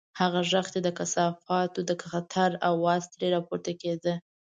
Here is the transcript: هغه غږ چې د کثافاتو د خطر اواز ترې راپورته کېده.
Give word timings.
هغه 0.19 0.41
غږ 0.51 0.65
چې 0.73 0.79
د 0.85 0.89
کثافاتو 0.97 1.79
د 1.89 1.91
خطر 2.11 2.49
اواز 2.71 3.03
ترې 3.11 3.27
راپورته 3.35 3.71
کېده. 3.81 4.13